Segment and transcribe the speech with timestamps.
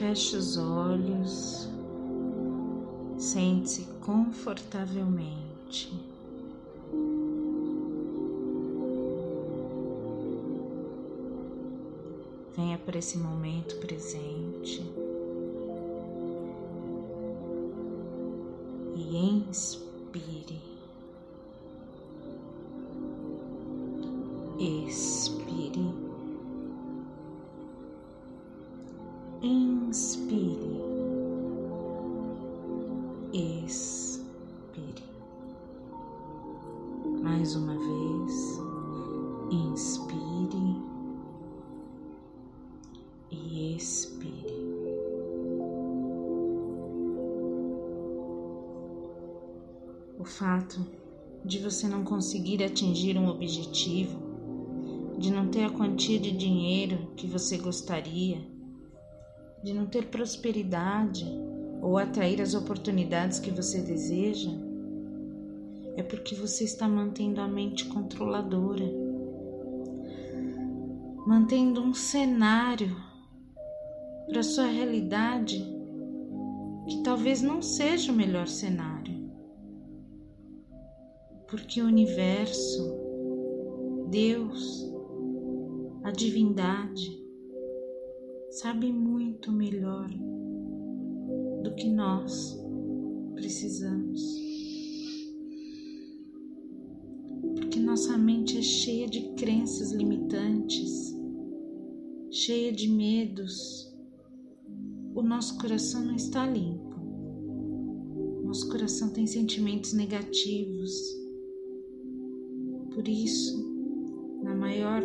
[0.00, 1.68] Feche os olhos,
[3.18, 5.92] sente-se confortavelmente.
[12.56, 14.69] Venha para esse momento presente
[39.50, 40.80] Inspire
[43.32, 44.54] e expire.
[50.16, 50.86] O fato
[51.44, 54.16] de você não conseguir atingir um objetivo
[55.18, 58.38] de não ter a quantia de dinheiro que você gostaria,
[59.64, 61.26] de não ter prosperidade
[61.82, 64.50] ou atrair as oportunidades que você deseja,
[65.96, 69.09] é porque você está mantendo a mente controladora,
[71.30, 72.96] mantendo um cenário
[74.26, 75.64] para sua realidade
[76.88, 79.30] que talvez não seja o melhor cenário.
[81.46, 82.98] Porque o universo,
[84.10, 84.92] Deus,
[86.02, 87.16] a divindade
[88.50, 90.10] sabe muito melhor
[91.62, 92.60] do que nós
[93.36, 94.20] precisamos.
[97.54, 101.19] Porque nossa mente é cheia de crenças limitantes,
[102.30, 103.92] cheia de medos.
[105.14, 106.94] O nosso coração não está limpo.
[108.44, 110.92] Nosso coração tem sentimentos negativos.
[112.94, 113.58] Por isso,
[114.44, 115.02] na maior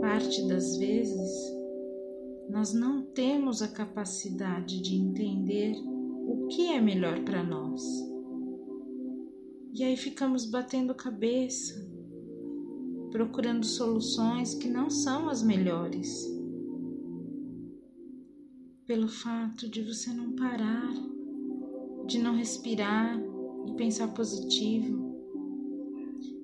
[0.00, 1.30] parte das vezes,
[2.48, 7.82] nós não temos a capacidade de entender o que é melhor para nós.
[9.72, 11.88] E aí ficamos batendo cabeça,
[13.10, 16.39] procurando soluções que não são as melhores.
[18.90, 20.92] Pelo fato de você não parar,
[22.08, 23.22] de não respirar
[23.68, 25.16] e pensar positivo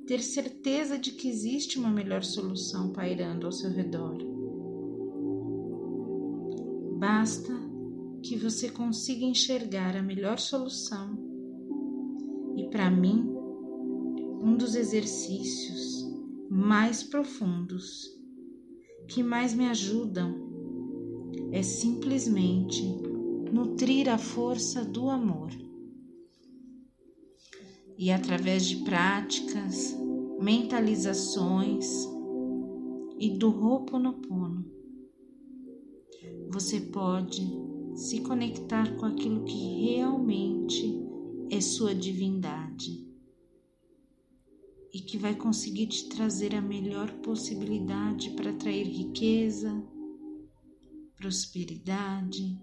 [0.07, 4.19] ter certeza de que existe uma melhor solução pairando ao seu redor.
[7.01, 7.53] Basta
[8.23, 11.19] que você consiga enxergar a melhor solução.
[12.56, 13.29] E para mim,
[14.41, 16.09] um dos exercícios
[16.49, 18.09] mais profundos
[19.09, 20.47] que mais me ajudam
[21.53, 22.83] é simplesmente
[23.53, 25.51] nutrir a força do amor.
[27.99, 29.97] E através de práticas,
[30.41, 31.87] mentalizações
[33.19, 34.65] e do Ho'oponopono,
[36.51, 37.43] você pode
[37.95, 41.03] se conectar com aquilo que realmente
[41.51, 43.06] é sua divindade
[44.93, 49.83] e que vai conseguir te trazer a melhor possibilidade para atrair riqueza,
[51.16, 52.60] prosperidade,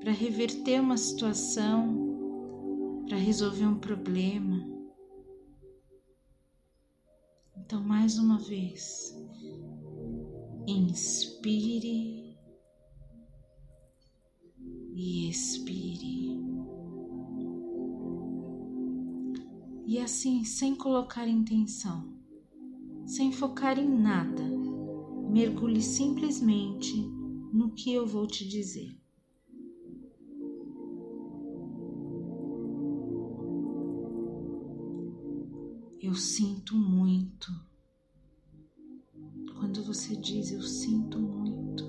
[0.00, 2.14] para reverter uma situação
[3.06, 4.66] para resolver um problema.
[7.56, 9.14] Então, mais uma vez,
[10.66, 12.36] inspire
[14.94, 16.42] e expire.
[19.86, 22.12] E assim, sem colocar intenção,
[23.06, 24.42] sem focar em nada,
[25.30, 27.13] mergulhe simplesmente
[27.54, 28.98] no que eu vou te dizer.
[36.02, 37.52] Eu sinto muito.
[39.56, 41.84] Quando você diz eu sinto muito,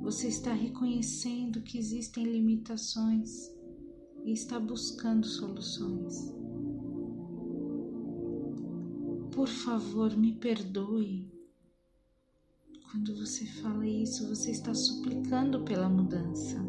[0.00, 3.50] você está reconhecendo que existem limitações
[4.24, 6.32] e está buscando soluções.
[9.32, 11.33] Por favor, me perdoe.
[12.94, 16.64] Quando você fala isso, você está suplicando pela mudança.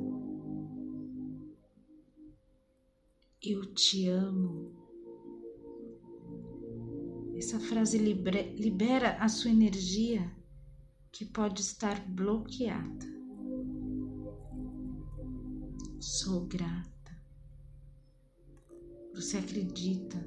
[3.40, 4.74] Eu te amo.
[7.36, 10.36] Essa frase libera a sua energia
[11.12, 13.06] que pode estar bloqueada.
[16.00, 17.16] Sou grata.
[19.14, 20.18] Você acredita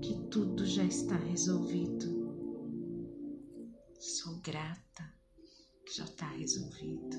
[0.00, 2.14] que tudo já está resolvido?
[3.98, 5.15] Sou grata
[5.94, 7.16] já está resolvido.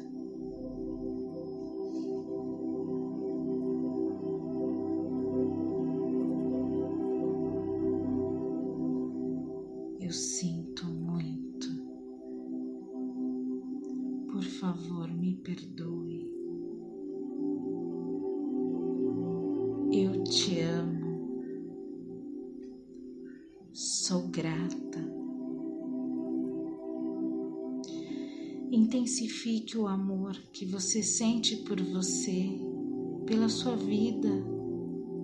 [10.00, 11.68] Eu sinto muito.
[14.32, 16.32] Por favor, me perdoe.
[19.92, 21.08] Eu te amo.
[23.74, 24.87] Sou grato.
[29.08, 32.60] Intensifique o amor que você sente por você,
[33.26, 34.28] pela sua vida,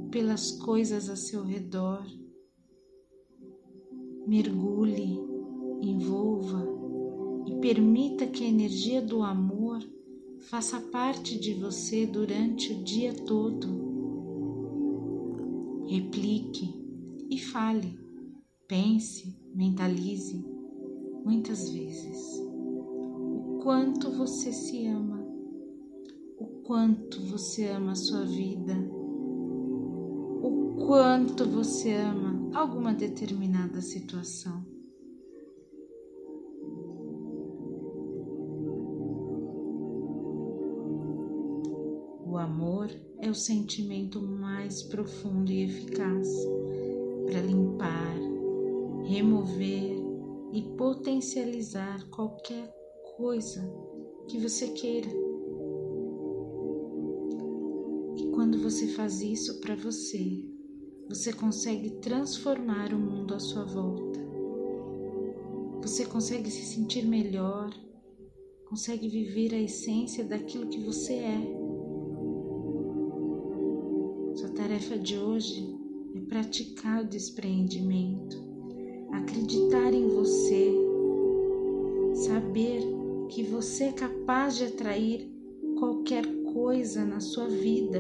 [0.10, 2.02] pelas coisas a seu redor.
[4.26, 5.20] Mergulhe,
[5.82, 6.66] envolva
[7.46, 9.86] e permita que a energia do amor
[10.50, 13.68] faça parte de você durante o dia todo.
[15.90, 16.74] Replique
[17.30, 18.00] e fale,
[18.66, 20.42] pense, mentalize
[21.26, 22.53] muitas vezes
[23.63, 25.25] quanto você se ama,
[26.38, 28.74] o quanto você ama a sua vida,
[30.42, 34.65] o quanto você ama alguma determinada situação.
[42.25, 42.89] O amor
[43.19, 46.27] é o sentimento mais profundo e eficaz
[47.27, 48.18] para limpar,
[49.06, 49.95] remover
[50.51, 52.83] e potencializar qualquer
[53.18, 53.62] coisa
[54.27, 55.10] que você queira.
[58.18, 60.44] E quando você faz isso para você,
[61.07, 64.19] você consegue transformar o mundo à sua volta.
[65.81, 67.69] Você consegue se sentir melhor,
[68.65, 71.63] consegue viver a essência daquilo que você é.
[74.36, 75.77] Sua tarefa de hoje
[76.15, 78.38] é praticar o despreendimento,
[79.12, 80.74] acreditar em você,
[82.15, 83.03] saber
[83.34, 85.28] que você é capaz de atrair
[85.80, 88.00] qualquer coisa na sua vida.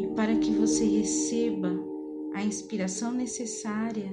[0.00, 1.70] E para que você receba
[2.34, 4.10] a inspiração necessária,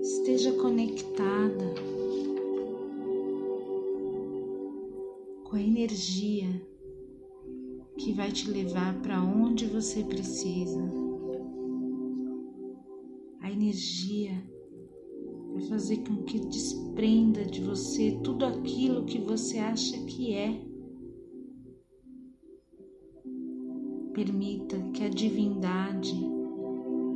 [0.00, 1.72] esteja conectada
[5.44, 6.48] com a energia
[7.96, 10.82] que vai te levar para onde você precisa.
[13.40, 14.32] A energia
[15.62, 20.60] fazer com que desprenda de você tudo aquilo que você acha que é.
[24.12, 26.14] Permita que a divindade,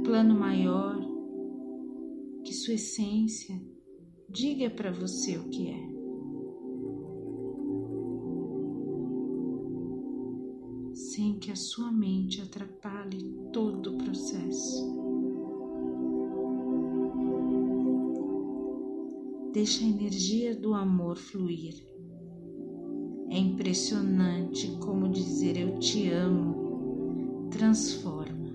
[0.05, 0.99] plano maior,
[2.45, 3.61] que sua essência,
[4.29, 5.95] diga para você o que é.
[10.95, 13.19] Sem que a sua mente atrapalhe
[13.53, 15.24] todo o processo.
[19.55, 21.77] Deixa a energia do amor fluir.
[23.31, 28.53] É impressionante como dizer eu te amo transforma.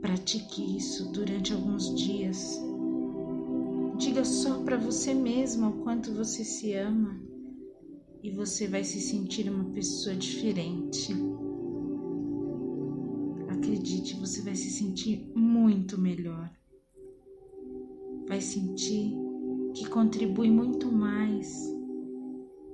[0.00, 2.58] Pratique isso durante alguns dias.
[3.98, 7.20] Diga só para você mesma o quanto você se ama
[8.22, 11.12] e você vai se sentir uma pessoa diferente.
[13.46, 16.50] Acredite, você vai se sentir muito melhor
[18.26, 19.14] vai sentir
[19.74, 21.72] que contribui muito mais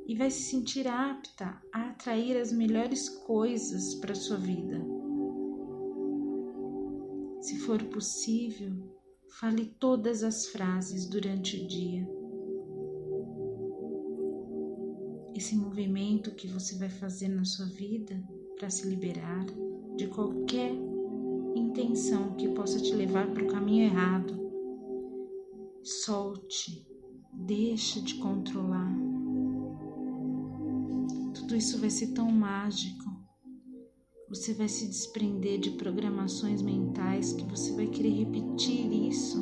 [0.07, 4.85] e vai se sentir apta a atrair as melhores coisas para sua vida.
[7.41, 8.73] Se for possível,
[9.39, 12.09] fale todas as frases durante o dia.
[15.35, 18.23] Esse movimento que você vai fazer na sua vida
[18.57, 19.47] para se liberar
[19.97, 20.73] de qualquer
[21.55, 24.40] intenção que possa te levar para o caminho errado
[25.91, 26.87] Solte,
[27.33, 28.95] deixa de controlar.
[31.35, 33.05] Tudo isso vai ser tão mágico.
[34.29, 39.37] Você vai se desprender de programações mentais que você vai querer repetir isso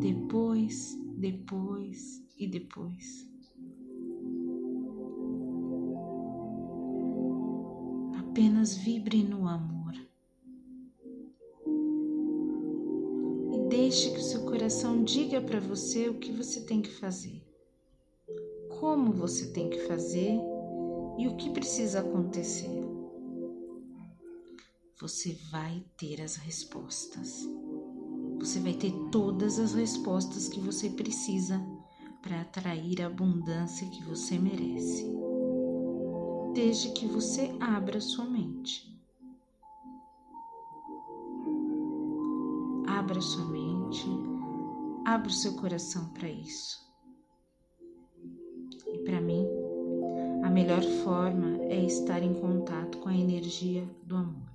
[0.00, 3.28] depois, depois e depois.
[8.16, 9.81] Apenas vibre no amor.
[15.12, 17.42] Diga para você o que você tem que fazer,
[18.80, 20.40] como você tem que fazer
[21.18, 22.82] e o que precisa acontecer.
[25.00, 27.46] Você vai ter as respostas.
[28.38, 31.60] Você vai ter todas as respostas que você precisa
[32.22, 35.06] para atrair a abundância que você merece,
[36.54, 38.90] desde que você abra sua mente.
[42.86, 44.31] Abra sua mente,
[45.04, 46.80] abra o seu coração para isso.
[48.92, 49.46] E para mim,
[50.42, 54.52] a melhor forma é estar em contato com a energia do amor.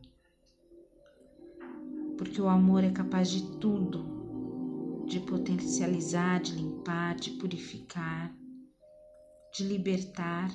[2.17, 8.33] Porque o amor é capaz de tudo, de potencializar, de limpar, de purificar,
[9.55, 10.51] de libertar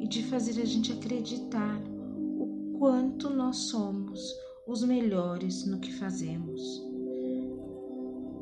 [0.00, 1.80] e de fazer a gente acreditar
[2.38, 4.20] o quanto nós somos
[4.66, 6.87] os melhores no que fazemos.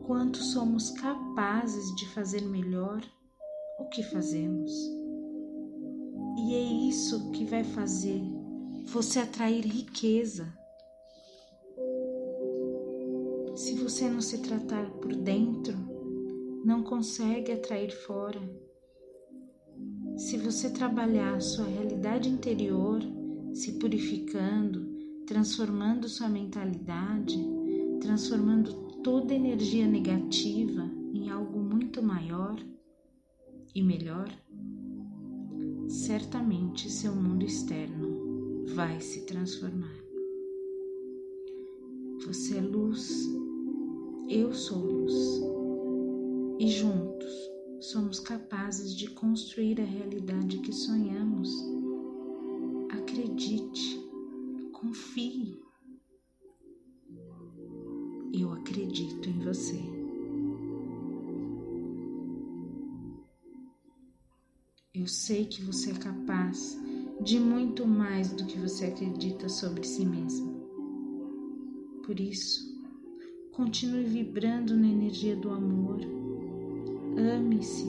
[0.06, 3.02] Quanto somos capazes de fazer melhor
[3.80, 4.70] o que fazemos.
[6.38, 8.22] E é isso que vai fazer
[8.84, 10.56] você atrair riqueza.
[13.56, 15.76] Se você não se tratar por dentro,
[16.64, 18.40] não consegue atrair fora.
[20.16, 23.00] Se você trabalhar sua realidade interior,
[23.52, 24.86] se purificando,
[25.26, 27.36] transformando sua mentalidade,
[28.00, 32.56] transformando toda energia negativa em algo muito maior
[33.72, 34.28] e melhor,
[35.88, 39.94] certamente seu mundo externo vai se transformar.
[42.26, 43.08] Você é luz,
[44.28, 45.14] eu sou luz,
[46.58, 47.32] e juntos
[47.78, 51.48] somos capazes de construir a realidade que sonhamos.
[52.90, 54.00] Acredite,
[54.72, 55.65] confie.
[59.56, 59.80] Você.
[64.94, 66.78] Eu sei que você é capaz
[67.22, 70.54] de muito mais do que você acredita sobre si mesmo.
[72.04, 72.60] Por isso,
[73.52, 76.00] continue vibrando na energia do amor
[77.18, 77.88] Ame-se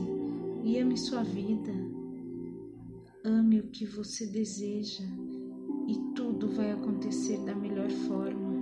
[0.64, 1.74] e ame sua vida.
[3.26, 5.04] Ame o que você deseja
[5.86, 8.54] e tudo vai acontecer da melhor forma,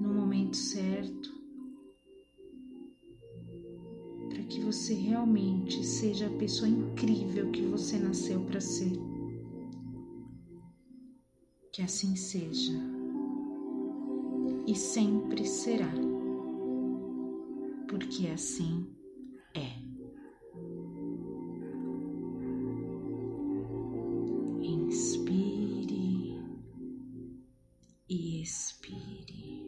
[0.00, 1.41] no momento certo,
[4.52, 8.92] que você realmente seja a pessoa incrível que você nasceu para ser.
[11.72, 12.74] Que assim seja
[14.66, 15.90] e sempre será,
[17.88, 18.86] porque assim
[19.54, 19.72] é.
[24.60, 26.38] Inspire
[28.06, 29.66] e expire.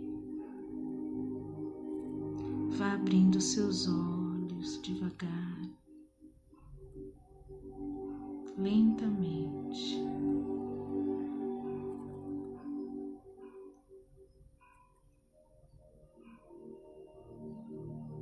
[2.76, 4.23] Vá abrindo seus olhos
[4.82, 5.68] devagar,
[8.56, 9.63] lentamente.